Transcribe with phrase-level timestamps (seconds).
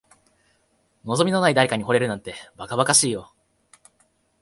[1.03, 3.35] 望みのない誰かに惚れるなんて、ばかばかしいよ。